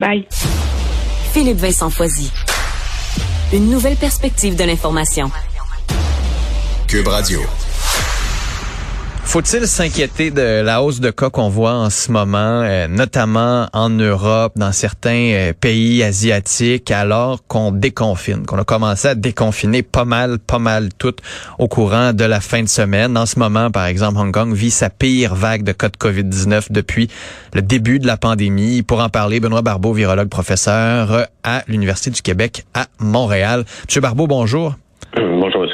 Bye. 0.00 0.26
Philippe 1.32 1.58
Vincent 1.58 1.88
Foisy. 1.88 2.28
Une 3.52 3.70
nouvelle 3.70 3.94
perspective 3.94 4.56
de 4.56 4.64
l'information. 4.64 5.30
Cube 6.88 7.06
Radio. 7.06 7.40
Faut-il 9.26 9.66
s'inquiéter 9.66 10.30
de 10.30 10.60
la 10.60 10.80
hausse 10.80 11.00
de 11.00 11.10
cas 11.10 11.28
qu'on 11.28 11.48
voit 11.48 11.72
en 11.72 11.90
ce 11.90 12.12
moment, 12.12 12.62
euh, 12.62 12.86
notamment 12.86 13.68
en 13.72 13.90
Europe, 13.90 14.52
dans 14.54 14.70
certains 14.70 15.32
euh, 15.32 15.52
pays 15.52 16.04
asiatiques, 16.04 16.92
alors 16.92 17.44
qu'on 17.48 17.72
déconfine, 17.72 18.46
qu'on 18.46 18.58
a 18.58 18.64
commencé 18.64 19.08
à 19.08 19.14
déconfiner 19.16 19.82
pas 19.82 20.04
mal, 20.04 20.38
pas 20.38 20.60
mal 20.60 20.90
tout 20.96 21.16
au 21.58 21.66
courant 21.66 22.12
de 22.12 22.24
la 22.24 22.40
fin 22.40 22.62
de 22.62 22.68
semaine? 22.68 23.18
En 23.18 23.26
ce 23.26 23.40
moment, 23.40 23.72
par 23.72 23.86
exemple, 23.86 24.18
Hong 24.20 24.32
Kong 24.32 24.54
vit 24.54 24.70
sa 24.70 24.88
pire 24.88 25.34
vague 25.34 25.64
de 25.64 25.72
cas 25.72 25.88
de 25.88 25.96
COVID-19 25.96 26.70
depuis 26.70 27.08
le 27.54 27.62
début 27.62 27.98
de 27.98 28.06
la 28.06 28.16
pandémie. 28.16 28.82
Pour 28.82 29.00
en 29.00 29.08
parler, 29.08 29.40
Benoît 29.40 29.62
Barbeau, 29.62 29.92
virologue 29.92 30.28
professeur 30.28 31.26
à 31.42 31.64
l'Université 31.66 32.10
du 32.10 32.22
Québec 32.22 32.64
à 32.72 32.86
Montréal. 33.00 33.64
Monsieur 33.88 34.00
Barbeau, 34.00 34.28
bonjour. 34.28 34.74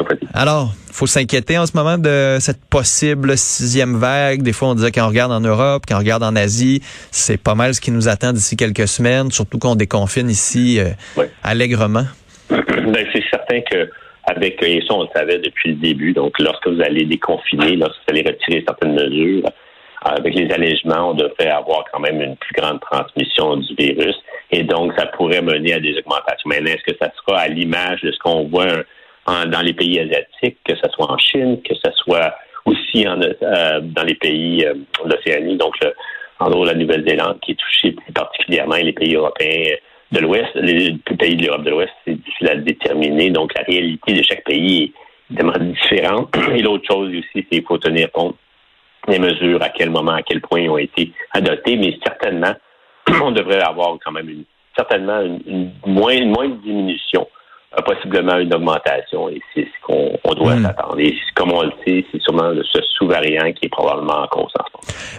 M. 0.01 0.07
Freddy. 0.07 0.27
Alors, 0.35 0.73
faut 0.93 1.07
s'inquiéter 1.07 1.59
en 1.59 1.67
ce 1.67 1.77
moment 1.77 1.99
de 1.99 2.39
cette 2.41 2.65
possible 2.65 3.37
sixième 3.37 3.97
vague. 3.97 4.43
Des 4.43 4.53
fois, 4.53 4.69
on 4.69 4.75
disait 4.75 4.93
qu'on 4.93 5.09
regarde 5.09 5.33
en 5.33 5.41
Europe, 5.41 5.85
qu'on 5.87 5.99
regarde 5.99 6.23
en 6.23 6.37
Asie, 6.37 6.81
c'est 7.11 7.41
pas 7.41 7.55
mal 7.55 7.75
ce 7.75 7.81
qui 7.81 7.91
nous 7.91 8.09
attend 8.09 8.33
d'ici 8.33 8.57
quelques 8.57 8.89
semaines, 8.89 9.31
surtout 9.31 9.59
qu'on 9.59 9.77
déconfine 9.77 10.29
ici 10.29 10.81
euh, 10.81 11.25
allègrement. 11.43 12.05
Ben, 12.51 13.07
c'est 13.13 13.23
certain 13.31 13.61
que 13.61 13.89
avec 14.25 14.63
et 14.63 14.83
ça, 14.87 14.95
on 14.95 15.03
le 15.03 15.09
savait 15.15 15.39
depuis 15.39 15.71
le 15.71 15.77
début. 15.77 16.13
Donc, 16.13 16.39
lorsque 16.39 16.67
vous 16.67 16.81
allez 16.81 17.05
déconfiner, 17.05 17.77
lorsque 17.77 17.99
vous 17.99 18.15
allez 18.17 18.23
retirer 18.23 18.65
certaines 18.67 18.95
mesures, 18.95 19.45
avec 20.03 20.35
les 20.35 20.51
allègements, 20.51 21.11
on 21.11 21.15
devrait 21.15 21.51
avoir 21.51 21.85
quand 21.93 22.01
même 22.01 22.21
une 22.21 22.37
plus 22.37 22.55
grande 22.55 22.81
transmission 22.81 23.57
du 23.57 23.75
virus. 23.75 24.17
Et 24.51 24.63
donc, 24.63 24.93
ça 24.97 25.07
pourrait 25.07 25.43
mener 25.43 25.75
à 25.75 25.81
des 25.81 25.97
augmentations. 25.99 26.47
Maintenant, 26.47 26.71
est-ce 26.71 26.93
que 26.93 26.99
ça 27.01 27.13
sera 27.17 27.41
à 27.41 27.49
l'image 27.49 28.01
de 28.03 28.11
ce 28.11 28.19
qu'on 28.19 28.45
voit 28.49 28.85
dans 29.47 29.63
les 29.63 29.73
pays 29.73 30.01
asiatiques, 30.01 30.59
que 30.65 30.75
ce 30.75 30.89
soit 30.93 31.11
en 31.11 31.19
Chine, 31.19 31.61
que 31.63 31.75
ce 31.75 31.91
soit 32.05 32.35
aussi 32.65 33.07
en, 33.09 33.21
euh, 33.21 33.81
dans 33.81 34.03
les 34.05 34.15
pays 34.15 34.65
euh, 34.65 34.75
d'Océanie, 35.05 35.57
donc 35.57 35.75
en 36.39 36.51
gros 36.51 36.65
la 36.65 36.75
Nouvelle-Zélande 36.75 37.39
qui 37.41 37.53
est 37.53 37.55
touchée 37.55 37.93
plus 37.93 38.13
particulièrement 38.13 38.75
et 38.77 38.85
les 38.85 38.93
pays 38.93 39.15
européens 39.15 39.77
de 40.13 40.21
l'Ouest, 40.21 40.51
les, 40.55 40.97
pays 41.19 41.37
de 41.37 41.47
l'Europe 41.47 41.63
de 41.63 41.71
l'Ouest, 41.71 41.93
c'est 42.05 42.15
difficile 42.15 42.49
à 42.49 42.57
déterminer. 42.57 43.31
Donc 43.31 43.53
la 43.57 43.63
réalité 43.63 44.13
de 44.13 44.23
chaque 44.23 44.45
pays 44.45 44.85
est 44.85 44.93
évidemment 45.31 45.59
différente. 45.59 46.37
Et 46.55 46.63
l'autre 46.63 46.85
chose 46.91 47.11
aussi, 47.11 47.27
c'est 47.35 47.43
qu'il 47.45 47.65
faut 47.65 47.79
tenir 47.79 48.11
compte 48.11 48.37
des 49.09 49.19
mesures, 49.19 49.63
à 49.63 49.69
quel 49.71 49.91
moment, 49.91 50.13
à 50.13 50.23
quel 50.23 50.41
point 50.41 50.61
ils 50.61 50.69
ont 50.69 50.79
été 50.79 51.13
adoptées, 51.33 51.77
mais 51.77 51.97
certainement, 52.05 52.55
on 53.23 53.31
devrait 53.31 53.61
avoir 53.61 53.97
quand 54.05 54.13
même 54.13 54.29
une, 54.29 54.45
certainement 54.77 55.21
une, 55.21 55.71
moins, 55.87 56.13
une 56.13 56.31
moindre 56.31 56.57
diminution 56.57 57.27
possiblement 57.85 58.37
une 58.39 58.53
augmentation 58.53 59.29
et 59.29 59.41
c'est 59.55 59.65
ce 59.65 59.87
qu'on 59.87 60.35
doit 60.35 60.57
hmm. 60.57 60.65
s'attendre. 60.65 60.99
Et 60.99 61.15
comme 61.35 61.53
on 61.53 61.63
le 61.63 61.73
sait, 61.87 62.05
c'est 62.11 62.21
sûrement 62.21 62.53
ce 62.55 62.81
sous-variant 62.99 63.53
qui 63.53 63.67
est 63.67 63.71
probablement 63.71 64.23
en 64.23 64.27
cause. 64.27 64.53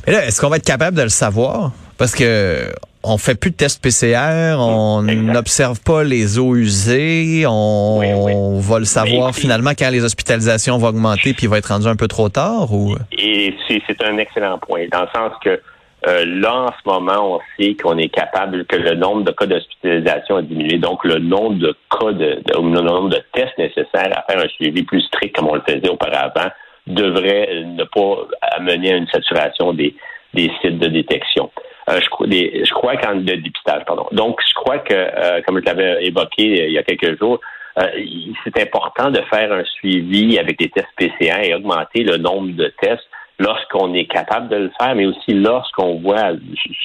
Mais 0.05 0.13
là, 0.13 0.25
est-ce 0.25 0.41
qu'on 0.41 0.49
va 0.49 0.57
être 0.57 0.65
capable 0.65 0.97
de 0.97 1.03
le 1.03 1.09
savoir? 1.09 1.71
Parce 1.97 2.13
que 2.13 2.71
on 3.03 3.17
fait 3.17 3.35
plus 3.35 3.51
de 3.51 3.55
tests 3.55 3.81
PCR, 3.81 4.55
on 4.59 5.01
n'observe 5.01 5.81
pas 5.81 6.03
les 6.03 6.37
eaux 6.37 6.55
usées, 6.55 7.45
on, 7.47 8.59
va 8.59 8.79
le 8.79 8.85
savoir 8.85 9.33
finalement 9.33 9.71
quand 9.71 9.89
les 9.89 10.03
hospitalisations 10.03 10.77
vont 10.77 10.89
augmenter 10.89 11.33
puis 11.33 11.43
il 11.43 11.49
va 11.49 11.57
être 11.57 11.67
rendu 11.69 11.87
un 11.87 11.95
peu 11.95 12.07
trop 12.07 12.29
tard 12.29 12.71
ou? 12.71 12.95
Et 13.11 13.55
c'est 13.67 14.03
un 14.03 14.17
excellent 14.17 14.59
point 14.59 14.85
dans 14.91 15.01
le 15.01 15.07
sens 15.13 15.31
que 15.43 15.59
euh, 16.07 16.25
là, 16.25 16.63
en 16.63 16.67
ce 16.67 16.89
moment, 16.89 17.35
on 17.35 17.39
sait 17.57 17.75
qu'on 17.75 17.97
est 17.97 18.09
capable, 18.09 18.65
que 18.65 18.75
le 18.75 18.95
nombre 18.95 19.23
de 19.23 19.31
cas 19.31 19.45
d'hospitalisation 19.45 20.37
a 20.37 20.41
diminué. 20.41 20.79
Donc, 20.79 21.03
le 21.03 21.19
nombre 21.19 21.59
de 21.59 21.75
cas, 21.91 22.11
de, 22.11 22.41
le 22.47 22.81
nombre 22.81 23.09
de 23.09 23.21
tests 23.33 23.57
nécessaires 23.57 24.11
à 24.17 24.23
faire 24.23 24.43
un 24.43 24.47
suivi 24.49 24.81
plus 24.83 25.01
strict 25.01 25.35
comme 25.35 25.47
on 25.47 25.55
le 25.55 25.61
faisait 25.61 25.89
auparavant 25.89 26.49
devrait 26.87 27.63
ne 27.65 27.83
pas 27.83 28.27
amener 28.57 28.93
à 28.93 28.97
une 28.97 29.07
saturation 29.07 29.73
des, 29.73 29.95
des 30.33 30.51
sites 30.61 30.79
de 30.79 30.87
détection. 30.87 31.51
Euh, 31.89 31.99
je, 31.99 32.25
des, 32.27 32.63
je 32.65 32.73
crois 32.73 32.97
qu'en 32.97 33.15
de 33.15 33.35
dépistage, 33.35 33.83
pardon. 33.85 34.07
Donc, 34.11 34.39
je 34.47 34.53
crois 34.55 34.79
que, 34.79 34.93
euh, 34.95 35.41
comme 35.45 35.59
je 35.59 35.65
l'avais 35.65 36.03
évoqué 36.03 36.65
il 36.67 36.71
y 36.71 36.79
a 36.79 36.83
quelques 36.83 37.19
jours, 37.19 37.39
c'est 38.43 38.61
important 38.61 39.11
de 39.11 39.21
faire 39.29 39.53
un 39.53 39.63
suivi 39.63 40.37
avec 40.37 40.59
des 40.59 40.69
tests 40.69 40.89
PCR 40.97 41.47
et 41.47 41.55
augmenter 41.55 42.03
le 42.03 42.17
nombre 42.17 42.53
de 42.53 42.67
tests 42.81 43.07
lorsqu'on 43.41 43.93
est 43.93 44.05
capable 44.05 44.49
de 44.49 44.55
le 44.55 44.71
faire, 44.79 44.95
mais 44.95 45.05
aussi 45.05 45.33
lorsqu'on 45.33 45.95
voit 45.95 46.33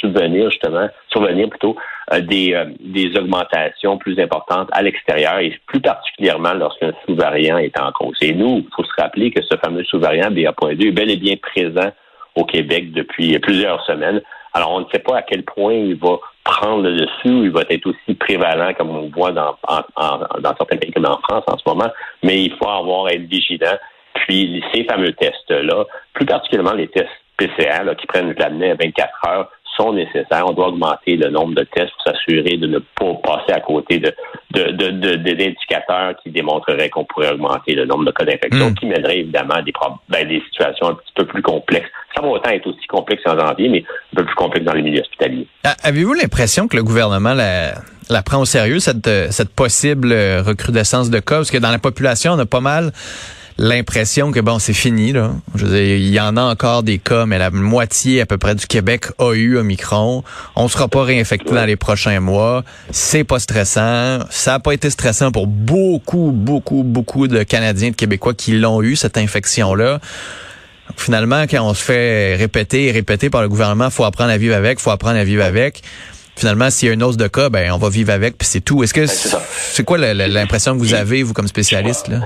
subvenir 0.01 0.51
justement, 0.51 0.89
survenir 1.09 1.51
plutôt 1.51 1.77
euh, 2.13 2.21
des, 2.21 2.55
euh, 2.55 2.65
des 2.81 3.17
augmentations 3.19 3.99
plus 3.99 4.19
importantes 4.19 4.69
à 4.73 4.83
l'extérieur 4.83 5.39
et 5.39 5.59
plus 5.67 5.81
particulièrement 5.81 6.55
lorsqu'un 6.55 6.93
sous-variant 7.05 7.59
est 7.59 7.79
en 7.79 7.93
cause. 7.93 8.17
Et 8.23 8.33
nous, 8.33 8.65
il 8.65 8.75
faut 8.75 8.85
se 8.85 9.01
rappeler 9.01 9.31
que 9.31 9.43
ce 9.43 9.57
fameux 9.59 9.85
sous-variant 9.85 10.31
BA.2 10.31 10.89
est 10.89 10.93
bel 10.93 11.11
et 11.11 11.17
bien 11.17 11.37
présent 11.37 11.91
au 12.35 12.45
Québec 12.45 12.93
depuis 12.93 13.39
plusieurs 13.39 13.85
semaines. 13.85 14.23
Alors, 14.55 14.73
on 14.73 14.81
ne 14.81 14.87
sait 14.91 15.01
pas 15.01 15.19
à 15.19 15.23
quel 15.23 15.43
point 15.43 15.75
il 15.75 15.97
va 15.97 16.19
prendre 16.43 16.83
le 16.85 16.97
dessus 16.97 17.29
ou 17.29 17.45
il 17.45 17.51
va 17.51 17.63
être 17.69 17.87
aussi 17.87 18.15
prévalent 18.15 18.73
comme 18.73 18.91
on 18.91 19.11
voit 19.11 19.33
dans, 19.33 19.57
dans 19.69 20.57
certains 20.57 20.77
pays 20.79 20.93
comme 20.93 21.05
en 21.05 21.19
France 21.19 21.45
en 21.49 21.59
ce 21.59 21.63
moment, 21.67 21.91
mais 22.23 22.45
il 22.45 22.53
faut 22.53 22.69
avoir 22.69 23.07
à 23.07 23.13
être 23.13 23.29
vigilant 23.29 23.77
puis 24.27 24.63
ces 24.73 24.85
fameux 24.85 25.13
tests-là, 25.13 25.85
plus 26.13 26.27
particulièrement 26.27 26.73
les 26.73 26.89
tests 26.89 27.09
PCR 27.37 27.95
qui 27.99 28.07
prennent 28.07 28.35
l'année 28.39 28.71
à 28.71 28.75
24 28.75 29.29
heures, 29.29 29.51
sont 29.77 29.93
nécessaires. 29.93 30.45
On 30.47 30.53
doit 30.53 30.69
augmenter 30.69 31.17
le 31.17 31.31
nombre 31.31 31.55
de 31.55 31.63
tests 31.65 31.93
pour 31.93 32.15
s'assurer 32.15 32.57
de 32.57 32.67
ne 32.67 32.79
pas 32.79 33.13
passer 33.23 33.53
à 33.53 33.61
côté 33.61 33.99
de, 33.99 34.15
d'indicateurs 34.53 36.15
qui 36.23 36.31
démontreraient 36.31 36.89
qu'on 36.89 37.05
pourrait 37.05 37.33
augmenter 37.33 37.75
le 37.75 37.85
nombre 37.85 38.07
de 38.07 38.11
cas 38.11 38.25
d'infection, 38.25 38.71
hmm. 38.71 38.75
qui 38.75 38.87
mènerait 38.87 39.19
évidemment 39.19 39.55
à 39.55 39.63
des, 39.63 39.73
ben, 40.09 40.27
des 40.27 40.43
situations 40.51 40.89
un 40.89 40.95
petit 40.95 41.13
peu 41.15 41.27
plus 41.27 41.43
complexes. 41.43 41.91
Ça 42.15 42.23
va 42.23 42.29
autant 42.29 42.51
être 42.51 42.67
aussi 42.67 42.87
complexe 42.89 43.23
en 43.27 43.39
janvier, 43.39 43.69
mais 43.69 43.85
un 44.15 44.17
peu 44.17 44.25
plus 44.25 44.35
complexe 44.35 44.65
dans 44.65 44.73
les 44.73 44.83
milieux 44.83 45.03
hospitaliers. 45.03 45.47
Avez-vous 45.83 46.15
l'impression 46.15 46.67
que 46.69 46.77
le 46.77 46.83
gouvernement 46.83 47.35
la, 47.35 47.75
la 48.09 48.23
prend 48.23 48.41
au 48.41 48.47
sérieux, 48.47 48.79
cette, 48.79 49.11
cette 49.31 49.55
possible 49.55 50.15
recrudescence 50.47 51.11
de 51.11 51.19
cas? 51.19 51.37
Parce 51.37 51.51
que 51.51 51.59
dans 51.59 51.71
la 51.71 51.79
population, 51.79 52.33
on 52.33 52.39
a 52.39 52.47
pas 52.47 52.61
mal 52.61 52.93
l'impression 53.59 54.33
que 54.33 54.41
bon, 54.41 54.59
c'est 54.59 54.73
fini 54.73 55.13
là. 55.13 55.33
Je 55.55 55.67
veux 55.67 55.73
dire, 55.73 55.97
il 55.97 56.11
y 56.11 56.21
en 56.21 56.37
a 56.37 56.43
encore 56.43 56.83
des 56.83 56.99
cas, 56.99 57.27
mais 57.27 57.39
la 57.39 57.51
moitié 57.51 58.21
à 58.21 58.27
peu 58.27 58.39
près 58.39 58.55
du 58.55 58.67
Québec 58.67 59.07
a 59.19 59.33
eu 59.35 59.57
Omicron. 59.57 60.25
On 60.55 60.69
sera 60.69 60.89
pas 60.89 61.03
réinfecté 61.05 61.55
dans 61.55 61.65
les 61.65 61.77
prochains 61.77 62.21
mois. 62.21 62.65
C'est 62.91 63.25
pas 63.25 63.39
stressant. 63.39 64.21
Ça 64.31 64.55
a 64.55 64.59
pas 64.59 64.73
été 64.73 64.91
stressant 64.91 65.33
pour 65.33 65.47
beaucoup, 65.47 66.31
beaucoup, 66.33 66.83
beaucoup 66.83 67.29
de 67.29 67.43
Canadiens, 67.43 67.91
de 67.91 67.97
Québécois 67.97 68.35
qui 68.35 68.53
l'ont 68.53 68.83
eu 68.83 68.97
cette 68.97 69.19
infection 69.19 69.75
là. 69.75 70.01
Finalement, 70.97 71.43
quand 71.43 71.63
on 71.63 71.75
se 71.75 71.83
fait 71.83 72.37
répéter 72.37 72.87
et 72.87 72.93
répéter 72.93 73.29
par 73.29 73.43
le 73.43 73.49
gouvernement, 73.49 73.91
faut 73.91 74.05
apprendre 74.05 74.31
à 74.31 74.39
vivre 74.39 74.55
avec, 74.55 74.79
faut 74.79 74.91
apprendre 74.91 75.19
à 75.19 75.25
vivre 75.25 75.45
avec 75.45 75.83
finalement, 76.37 76.69
s'il 76.71 76.89
y 76.89 76.91
a 76.91 76.95
une 76.95 77.03
hausse 77.03 77.17
de 77.17 77.29
cas, 77.29 77.49
ben 77.49 77.73
on 77.73 77.79
va 77.79 77.89
vivre 77.89 78.13
avec, 78.13 78.37
puis 78.37 78.47
c'est 78.47 78.61
tout. 78.61 78.83
Est-ce 78.83 78.93
que 78.93 79.07
ben, 79.07 79.41
c'est 79.73 79.85
quoi 79.85 79.97
l'impression 79.97 80.75
que 80.75 80.79
vous 80.79 80.93
avez, 80.93 81.23
vous, 81.23 81.33
comme 81.33 81.49
spécialiste? 81.49 82.09
Là? 82.09 82.21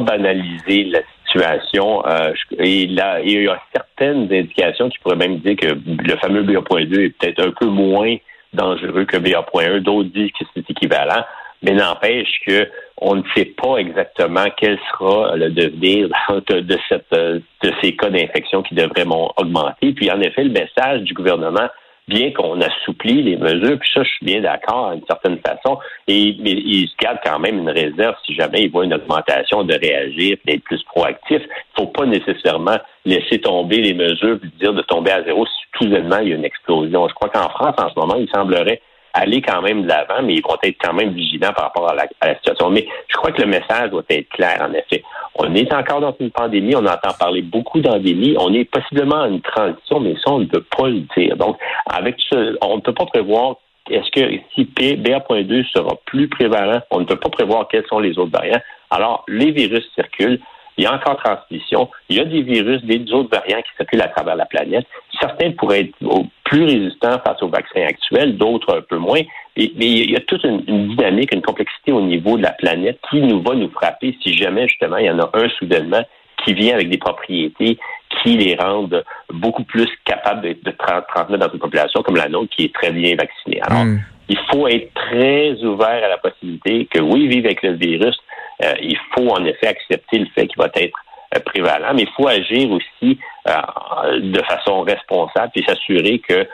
Banaliser 0.00 0.84
la 0.84 1.00
situation. 1.24 2.06
Euh, 2.06 2.32
et 2.58 2.82
il 2.82 2.92
y 2.92 3.00
a 3.48 3.60
certaines 3.74 4.24
indications 4.24 4.88
qui 4.88 4.98
pourraient 4.98 5.16
même 5.16 5.38
dire 5.38 5.56
que 5.56 5.66
le 5.66 6.16
fameux 6.16 6.42
BA.2 6.42 7.06
est 7.06 7.18
peut-être 7.18 7.40
un 7.40 7.50
peu 7.50 7.66
moins 7.66 8.16
dangereux 8.52 9.04
que 9.04 9.16
BA.1. 9.16 9.80
D'autres 9.80 10.10
disent 10.10 10.32
que 10.38 10.44
c'est 10.54 10.70
équivalent. 10.70 11.24
Mais 11.62 11.72
n'empêche 11.72 12.40
que 12.46 12.68
on 12.98 13.16
ne 13.16 13.22
sait 13.34 13.46
pas 13.46 13.78
exactement 13.78 14.44
quel 14.56 14.78
sera 14.90 15.34
le 15.36 15.50
devenir 15.50 16.08
de, 16.48 16.78
cette, 16.88 17.10
de 17.10 17.72
ces 17.82 17.96
cas 17.96 18.10
d'infection 18.10 18.62
qui 18.62 18.74
devraient 18.74 19.06
augmenter. 19.36 19.92
Puis 19.92 20.10
en 20.10 20.20
effet, 20.20 20.44
le 20.44 20.50
message 20.50 21.02
du 21.02 21.14
gouvernement, 21.14 21.68
bien 22.06 22.32
qu'on 22.32 22.60
assouplit 22.60 23.22
les 23.22 23.36
mesures, 23.36 23.78
puis 23.78 23.90
ça, 23.94 24.02
je 24.02 24.08
suis 24.08 24.26
bien 24.26 24.40
d'accord 24.40 24.92
d'une 24.92 25.06
certaine 25.06 25.38
façon, 25.38 25.78
et 26.06 26.36
mais 26.40 26.52
il 26.52 26.88
se 26.88 26.94
garde 27.00 27.18
quand 27.24 27.38
même 27.38 27.58
une 27.58 27.70
réserve 27.70 28.14
si 28.26 28.34
jamais 28.34 28.62
il 28.62 28.70
voit 28.70 28.84
une 28.84 28.94
augmentation 28.94 29.64
de 29.64 29.74
réagir, 29.74 30.36
d'être 30.44 30.64
plus 30.64 30.82
proactif. 30.84 31.40
Il 31.40 31.80
faut 31.80 31.86
pas 31.86 32.06
nécessairement 32.06 32.78
laisser 33.04 33.40
tomber 33.40 33.78
les 33.78 33.94
mesures, 33.94 34.38
puis 34.40 34.50
dire 34.60 34.74
de 34.74 34.82
tomber 34.82 35.12
à 35.12 35.22
zéro 35.22 35.46
si 35.46 35.64
tout 35.72 35.84
il 35.84 36.28
y 36.28 36.32
a 36.32 36.36
une 36.36 36.44
explosion. 36.44 37.08
Je 37.08 37.14
crois 37.14 37.28
qu'en 37.28 37.48
France, 37.48 37.74
en 37.78 37.88
ce 37.90 37.98
moment, 37.98 38.16
il 38.16 38.28
semblerait 38.34 38.80
aller 39.12 39.40
quand 39.40 39.62
même 39.62 39.82
de 39.82 39.88
l'avant, 39.88 40.22
mais 40.22 40.34
ils 40.34 40.42
vont 40.42 40.56
être 40.62 40.76
quand 40.82 40.92
même 40.92 41.12
vigilants 41.14 41.52
par 41.52 41.66
rapport 41.66 41.88
à 41.88 41.94
la, 41.94 42.34
situation. 42.36 42.70
Mais 42.70 42.86
je 43.08 43.16
crois 43.16 43.30
que 43.30 43.42
le 43.42 43.48
message 43.48 43.90
doit 43.90 44.02
être 44.08 44.28
clair, 44.30 44.58
en 44.60 44.72
effet. 44.74 45.02
On 45.36 45.54
est 45.54 45.72
encore 45.72 46.00
dans 46.00 46.14
une 46.20 46.30
pandémie, 46.30 46.76
on 46.76 46.86
entend 46.86 47.12
parler 47.18 47.42
beaucoup 47.42 47.80
d'endémie, 47.80 48.36
on 48.38 48.52
est 48.54 48.64
possiblement 48.64 49.22
en 49.22 49.26
une 49.26 49.40
transition, 49.40 49.98
mais 50.00 50.14
ça, 50.24 50.32
on 50.32 50.40
ne 50.40 50.44
peut 50.46 50.64
pas 50.76 50.88
le 50.88 51.00
dire. 51.16 51.36
Donc, 51.36 51.58
avec 51.86 52.16
ce, 52.30 52.56
on 52.62 52.76
ne 52.76 52.80
peut 52.80 52.94
pas 52.94 53.06
prévoir 53.06 53.56
est-ce 53.90 54.10
que 54.12 54.40
si 54.54 54.64
BA.2 54.64 55.64
sera 55.70 55.96
plus 56.06 56.28
prévalent, 56.28 56.80
on 56.90 57.00
ne 57.00 57.04
peut 57.04 57.16
pas 57.16 57.28
prévoir 57.28 57.68
quels 57.68 57.86
sont 57.86 57.98
les 57.98 58.18
autres 58.18 58.30
variants. 58.30 58.62
Alors, 58.90 59.24
les 59.28 59.50
virus 59.50 59.84
circulent. 59.94 60.40
Il 60.76 60.84
y 60.84 60.86
a 60.86 60.94
encore 60.94 61.16
transmission, 61.22 61.88
il 62.08 62.16
y 62.16 62.20
a 62.20 62.24
des 62.24 62.42
virus, 62.42 62.82
des 62.84 63.12
autres 63.12 63.30
variants 63.30 63.62
qui 63.62 63.76
circulent 63.76 64.02
à 64.02 64.08
travers 64.08 64.36
la 64.36 64.46
planète. 64.46 64.86
Certains 65.20 65.52
pourraient 65.52 65.80
être 65.80 66.24
plus 66.44 66.64
résistants 66.64 67.18
face 67.24 67.42
aux 67.42 67.48
vaccins 67.48 67.82
actuels, 67.82 68.36
d'autres 68.36 68.78
un 68.78 68.82
peu 68.82 68.98
moins. 68.98 69.20
mais 69.56 69.70
il 69.76 70.10
y 70.10 70.16
a 70.16 70.20
toute 70.20 70.42
une, 70.44 70.88
dynamique, 70.88 71.32
une 71.32 71.42
complexité 71.42 71.92
au 71.92 72.00
niveau 72.00 72.36
de 72.36 72.42
la 72.42 72.52
planète 72.52 72.98
qui 73.10 73.20
nous 73.20 73.42
va 73.42 73.54
nous 73.54 73.70
frapper 73.70 74.16
si 74.22 74.34
jamais 74.34 74.66
justement 74.68 74.96
il 74.96 75.06
y 75.06 75.10
en 75.10 75.20
a 75.20 75.30
un 75.34 75.48
soudainement 75.50 76.04
qui 76.44 76.54
vient 76.54 76.74
avec 76.74 76.90
des 76.90 76.98
propriétés 76.98 77.78
qui 78.22 78.36
les 78.36 78.56
rendent 78.56 79.04
beaucoup 79.32 79.64
plus 79.64 79.88
capables 80.04 80.42
de, 80.42 80.56
de 80.62 80.70
transmettre 80.72 81.46
dans 81.46 81.52
une 81.52 81.58
population 81.58 82.02
comme 82.02 82.16
la 82.16 82.28
nôtre 82.28 82.54
qui 82.54 82.64
est 82.64 82.74
très 82.74 82.90
bien 82.90 83.14
vaccinée. 83.16 83.60
Alors, 83.62 83.84
hmm. 83.84 84.00
il 84.28 84.38
faut 84.50 84.68
être 84.68 84.92
très 84.94 85.54
ouvert 85.64 86.04
à 86.04 86.08
la 86.08 86.18
possibilité 86.18 86.86
que 86.86 87.00
oui, 87.00 87.28
vivre 87.28 87.46
avec 87.46 87.62
le 87.62 87.72
virus, 87.72 88.16
euh, 88.62 88.74
il 88.80 88.98
faut 89.14 89.28
en 89.28 89.44
effet 89.44 89.68
accepter 89.68 90.18
le 90.18 90.26
fait 90.34 90.46
qu'il 90.46 90.58
va 90.58 90.68
être 90.74 90.98
euh, 91.34 91.40
prévalent, 91.40 91.92
mais 91.94 92.02
il 92.02 92.10
faut 92.16 92.28
agir 92.28 92.70
aussi 92.70 93.18
euh, 93.48 94.20
de 94.20 94.42
façon 94.42 94.82
responsable 94.82 95.52
et 95.56 95.64
s'assurer 95.64 96.18
que 96.20 96.46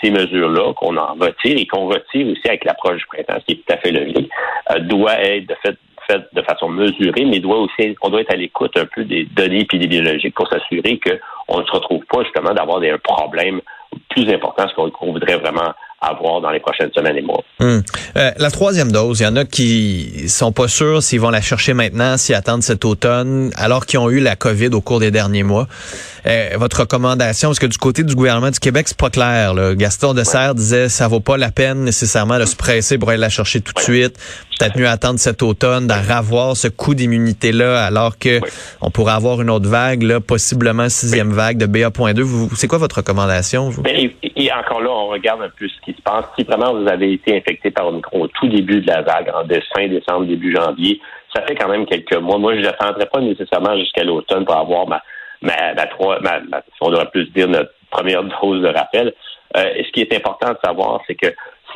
ces 0.00 0.12
mesures-là 0.12 0.74
qu'on 0.74 0.96
en 0.96 1.14
retire 1.14 1.58
et 1.58 1.66
qu'on 1.66 1.88
retire 1.88 2.28
aussi 2.28 2.46
avec 2.46 2.64
l'approche 2.64 2.98
du 2.98 3.06
printemps, 3.06 3.40
ce 3.40 3.44
qui 3.46 3.52
est 3.52 3.64
tout 3.66 3.72
à 3.72 3.78
fait 3.78 3.90
logique, 3.90 4.30
doit 4.82 5.18
être 5.20 5.46
de 5.46 5.56
fait 5.62 5.76
de 6.32 6.42
façon 6.42 6.68
mesurée, 6.68 7.24
mais 7.24 7.40
doit 7.40 7.58
aussi, 7.58 7.96
on 8.02 8.10
doit 8.10 8.20
être 8.20 8.32
à 8.32 8.36
l'écoute 8.36 8.76
un 8.76 8.86
peu 8.86 9.02
des 9.02 9.24
données 9.24 9.60
épidémiologiques 9.60 10.36
pour 10.36 10.48
s'assurer 10.48 11.00
qu'on 11.00 11.60
ne 11.60 11.66
se 11.66 11.72
retrouve 11.72 12.04
pas 12.06 12.22
justement 12.22 12.54
d'avoir 12.54 12.78
des 12.78 12.96
problèmes 12.98 13.60
plus 14.10 14.32
importants, 14.32 14.68
ce 14.68 14.90
qu'on 14.90 15.12
voudrait 15.12 15.38
vraiment 15.38 15.72
à 16.00 16.14
voir 16.14 16.40
dans 16.40 16.50
les 16.50 16.60
prochaines 16.60 16.90
semaines 16.94 17.16
et 17.16 17.22
mois. 17.22 17.42
Hmm. 17.58 17.80
Euh, 18.16 18.30
la 18.38 18.50
troisième 18.50 18.90
dose, 18.90 19.20
il 19.20 19.24
y 19.24 19.26
en 19.26 19.36
a 19.36 19.44
qui 19.44 20.28
sont 20.28 20.50
pas 20.50 20.66
sûrs 20.66 21.02
s'ils 21.02 21.20
vont 21.20 21.30
la 21.30 21.42
chercher 21.42 21.74
maintenant, 21.74 22.16
s'ils 22.16 22.34
attendent 22.34 22.62
cet 22.62 22.86
automne, 22.86 23.50
alors 23.56 23.84
qu'ils 23.84 23.98
ont 23.98 24.08
eu 24.08 24.20
la 24.20 24.34
COVID 24.34 24.68
au 24.68 24.80
cours 24.80 25.00
des 25.00 25.10
derniers 25.10 25.42
mois. 25.42 25.68
Euh, 26.26 26.50
votre 26.56 26.80
recommandation, 26.80 27.50
parce 27.50 27.58
que 27.58 27.66
du 27.66 27.76
côté 27.76 28.02
du 28.02 28.14
gouvernement 28.14 28.50
du 28.50 28.58
Québec, 28.58 28.88
c'est 28.88 28.96
pas 28.96 29.10
clair. 29.10 29.52
Là. 29.52 29.74
Gaston 29.74 30.14
Dessert 30.14 30.54
disait 30.54 30.88
ça 30.88 31.06
vaut 31.06 31.20
pas 31.20 31.36
la 31.36 31.50
peine 31.50 31.84
nécessairement 31.84 32.38
de 32.38 32.46
se 32.46 32.56
presser 32.56 32.96
pour 32.96 33.10
aller 33.10 33.18
la 33.18 33.28
chercher 33.28 33.60
tout 33.60 33.72
de 33.74 33.80
suite. 33.80 34.18
Peut-être 34.60 34.78
mieux 34.78 34.88
attendre 34.88 35.18
cet 35.18 35.42
automne, 35.42 35.86
d'en 35.86 36.02
ravoir 36.06 36.54
ce 36.54 36.68
coup 36.68 36.94
d'immunité-là, 36.94 37.82
alors 37.82 38.18
que 38.18 38.40
on 38.82 38.90
pourrait 38.90 39.14
avoir 39.14 39.40
une 39.40 39.48
autre 39.48 39.66
vague, 39.66 40.02
là, 40.02 40.20
possiblement 40.20 40.90
sixième 40.90 41.30
vague 41.30 41.56
de 41.56 41.64
BA.2. 41.64 42.54
C'est 42.54 42.68
quoi 42.68 42.76
votre 42.76 42.96
recommandation? 42.98 43.70
Vous? 43.70 43.80
Ben, 43.80 44.10
et, 44.22 44.52
encore 44.52 44.82
là, 44.82 44.90
on 44.90 45.08
regarde 45.08 45.40
un 45.40 45.48
peu 45.48 45.66
ce 45.66 45.80
qui 45.82 45.96
se 45.96 46.02
passe. 46.02 46.26
Si 46.38 46.44
vraiment 46.44 46.74
vous 46.74 46.86
avez 46.86 47.14
été 47.14 47.38
infecté 47.38 47.70
par 47.70 47.86
Omicron 47.86 48.20
au 48.20 48.26
tout 48.26 48.48
début 48.48 48.82
de 48.82 48.86
la 48.86 49.00
vague, 49.00 49.30
en 49.34 49.48
fin 49.74 49.88
décembre, 49.88 50.26
début 50.26 50.54
janvier, 50.54 51.00
ça 51.34 51.40
fait 51.46 51.54
quand 51.54 51.68
même 51.68 51.86
quelques 51.86 52.18
mois. 52.20 52.36
Moi, 52.36 52.56
je 52.56 52.60
n'attendrai 52.60 53.06
pas 53.06 53.20
nécessairement 53.20 53.78
jusqu'à 53.78 54.04
l'automne 54.04 54.44
pour 54.44 54.58
avoir 54.58 54.86
ma, 54.86 55.02
ma, 55.40 55.72
ma, 55.72 55.86
trois, 55.86 56.20
ma, 56.20 56.38
on 56.82 56.90
devrait 56.90 57.08
plus 57.10 57.32
dire 57.32 57.48
notre 57.48 57.70
première 57.90 58.24
dose 58.42 58.60
de 58.60 58.68
rappel. 58.68 59.14
Euh, 59.56 59.64
et 59.74 59.84
ce 59.84 59.90
qui 59.90 60.00
est 60.00 60.14
important 60.14 60.50
de 60.50 60.58
savoir, 60.62 61.00
c'est 61.06 61.14
que 61.14 61.28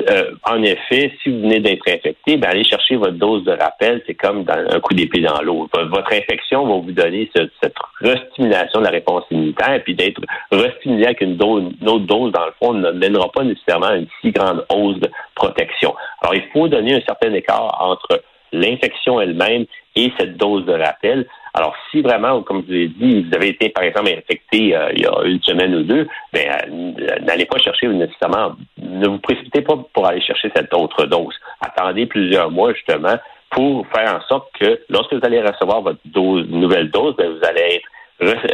euh, 0.08 0.32
en 0.44 0.62
effet, 0.62 1.12
si 1.22 1.30
vous 1.30 1.42
venez 1.42 1.60
d'être 1.60 1.86
infecté, 1.88 2.36
ben 2.36 2.50
allez 2.50 2.64
chercher 2.64 2.96
votre 2.96 3.14
dose 3.14 3.44
de 3.44 3.52
rappel. 3.52 4.02
C'est 4.06 4.14
comme 4.14 4.44
un 4.48 4.80
coup 4.80 4.94
d'épée 4.94 5.20
dans 5.20 5.40
l'eau. 5.42 5.68
Votre 5.72 6.12
infection 6.12 6.66
va 6.66 6.74
vous 6.74 6.92
donner 6.92 7.30
cette 7.34 7.74
restimulation 8.00 8.80
de 8.80 8.84
la 8.84 8.90
réponse 8.90 9.24
immunitaire, 9.30 9.82
puis 9.84 9.94
d'être 9.94 10.20
restimulé 10.50 11.06
avec 11.06 11.20
une, 11.20 11.36
dose, 11.36 11.72
une 11.80 11.88
autre 11.88 12.06
dose, 12.06 12.32
dans 12.32 12.46
le 12.46 12.52
fond, 12.58 12.72
ne 12.72 12.90
mènera 12.90 13.30
pas 13.32 13.44
nécessairement 13.44 13.86
à 13.86 13.96
une 13.96 14.08
si 14.20 14.30
grande 14.30 14.64
hausse 14.68 14.98
de 14.98 15.10
protection. 15.34 15.94
Alors, 16.20 16.34
il 16.34 16.44
faut 16.52 16.68
donner 16.68 16.94
un 16.94 17.02
certain 17.06 17.32
écart 17.32 17.76
entre 17.80 18.22
l'infection 18.52 19.20
elle-même 19.20 19.66
et 19.96 20.12
cette 20.18 20.36
dose 20.36 20.64
de 20.64 20.72
rappel. 20.72 21.26
Alors, 21.56 21.76
si 21.90 22.02
vraiment, 22.02 22.42
comme 22.42 22.62
je 22.62 22.66
vous 22.66 22.72
l'ai 22.72 22.88
dit, 22.88 23.22
vous 23.22 23.34
avez 23.34 23.50
été, 23.50 23.68
par 23.68 23.84
exemple, 23.84 24.08
infecté 24.08 24.76
euh, 24.76 24.90
il 24.92 25.02
y 25.02 25.06
a 25.06 25.22
une 25.24 25.40
semaine 25.40 25.72
ou 25.76 25.82
deux, 25.84 26.08
ben, 26.32 26.50
euh, 26.68 27.20
n'allez 27.20 27.46
pas 27.46 27.58
chercher 27.58 27.86
nécessairement, 27.86 28.56
ne 28.76 29.06
vous 29.06 29.18
précipitez 29.18 29.62
pas 29.62 29.76
pour 29.92 30.04
aller 30.04 30.20
chercher 30.20 30.50
cette 30.54 30.74
autre 30.74 31.06
dose. 31.06 31.34
Attendez 31.60 32.06
plusieurs 32.06 32.50
mois, 32.50 32.74
justement, 32.74 33.16
pour 33.50 33.86
faire 33.94 34.16
en 34.16 34.20
sorte 34.26 34.48
que 34.58 34.80
lorsque 34.88 35.14
vous 35.14 35.20
allez 35.22 35.40
recevoir 35.40 35.82
votre 35.82 36.00
dose, 36.06 36.44
nouvelle 36.48 36.90
dose, 36.90 37.14
ben, 37.16 37.30
vous 37.30 37.46
allez 37.46 37.82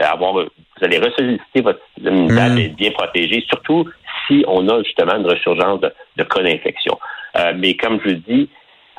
avoir, 0.02 0.34
vous 0.34 0.48
allez 0.82 0.98
ressolliciter 0.98 1.62
votre 1.62 1.80
immunité 1.98 2.34
mmh. 2.34 2.58
et 2.58 2.68
bien 2.68 2.90
protégé, 2.90 3.44
surtout 3.48 3.88
si 4.26 4.44
on 4.46 4.68
a 4.68 4.82
justement 4.82 5.16
une 5.16 5.26
resurgence 5.26 5.80
de, 5.80 5.90
de 6.16 6.22
cas 6.24 6.42
d'infection. 6.42 6.98
Euh, 7.36 7.52
mais 7.56 7.74
comme 7.74 7.98
je 8.04 8.10
vous 8.10 8.20
dis, 8.26 8.48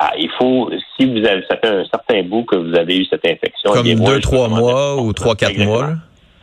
ah, 0.03 0.13
il 0.17 0.31
faut, 0.31 0.67
si 0.97 1.05
vous 1.05 1.23
avez, 1.27 1.43
ça 1.47 1.57
fait 1.57 1.67
un 1.67 1.85
certain 1.85 2.23
bout 2.23 2.43
que 2.43 2.55
vous 2.55 2.75
avez 2.75 2.97
eu 2.97 3.05
cette 3.05 3.23
infection. 3.23 3.71
Comme 3.71 3.83
deux, 3.83 4.19
trois 4.19 4.47
mois 4.47 4.99
ou 4.99 5.13
trois, 5.13 5.35
quatre 5.35 5.59
mois. 5.59 5.89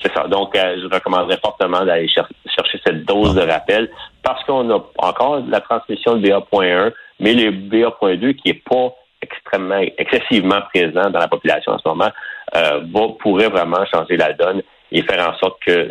C'est 0.00 0.14
ça. 0.14 0.28
Donc, 0.28 0.56
euh, 0.56 0.76
je 0.81 0.87
recommanderais 0.94 1.38
fortement 1.43 1.84
d'aller 1.84 2.06
chercher 2.06 2.81
cette 2.87 3.05
dose 3.05 3.34
de 3.34 3.40
rappel 3.40 3.90
parce 4.22 4.44
qu'on 4.44 4.70
a 4.70 4.81
encore 4.99 5.43
la 5.49 5.60
transmission 5.60 6.14
de 6.14 6.28
BA.1, 6.28 6.93
mais 7.19 7.34
le 7.34 7.50
BA.2 7.50 8.37
qui 8.37 8.50
est 8.50 8.62
pas 8.62 8.94
extrêmement, 9.20 9.81
excessivement 9.99 10.61
présent 10.72 11.11
dans 11.11 11.19
la 11.19 11.26
population 11.26 11.72
en 11.72 11.78
ce 11.78 11.88
moment, 11.88 12.11
euh, 12.54 12.81
pourrait 13.19 13.49
vraiment 13.49 13.84
changer 13.93 14.16
la 14.16 14.34
donne 14.34 14.62
et 14.93 15.02
faire 15.02 15.28
en 15.28 15.37
sorte 15.37 15.58
que 15.66 15.90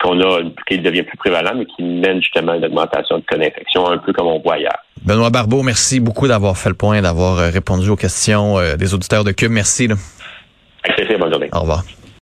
qu'on 0.00 0.20
a 0.20 0.40
qu'il 0.66 0.82
devient 0.82 1.04
plus 1.04 1.16
prévalent, 1.16 1.52
mais 1.54 1.66
qui 1.66 1.84
mène 1.84 2.20
justement 2.20 2.52
à 2.52 2.56
une 2.56 2.64
augmentation 2.64 3.18
de 3.18 3.22
cas 3.22 3.36
d'infection, 3.36 3.88
un 3.88 3.98
peu 3.98 4.12
comme 4.12 4.26
on 4.26 4.40
voit 4.40 4.58
hier. 4.58 4.83
Benoît 5.04 5.28
Barbeau, 5.28 5.62
merci 5.62 6.00
beaucoup 6.00 6.28
d'avoir 6.28 6.56
fait 6.56 6.70
le 6.70 6.74
point, 6.74 7.02
d'avoir 7.02 7.38
euh, 7.38 7.50
répondu 7.50 7.90
aux 7.90 7.96
questions 7.96 8.58
euh, 8.58 8.76
des 8.76 8.94
auditeurs 8.94 9.22
de 9.22 9.32
Cube. 9.32 9.52
Merci. 9.52 9.86
Là. 9.86 9.96
bonne 11.18 11.30
journée. 11.30 11.50
Au 11.52 11.60
revoir. 11.60 11.84